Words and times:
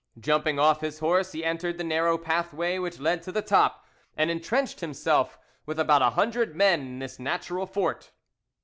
Jumping 0.19 0.57
off 0.57 0.81
his 0.81 0.97
horse, 0.97 1.31
he 1.31 1.45
entered 1.45 1.77
the 1.77 1.83
narrow 1.83 2.17
pathway 2.17 2.79
which 2.79 2.99
led 2.99 3.21
to 3.21 3.31
the 3.31 3.43
top, 3.43 3.85
and 4.17 4.31
entrenched 4.31 4.79
himself 4.79 5.37
with 5.67 5.79
about 5.79 6.01
a 6.01 6.09
hundred 6.17 6.55
men 6.55 6.79
in 6.81 6.97
this 6.97 7.19
natural 7.19 7.67
fort. 7.67 8.11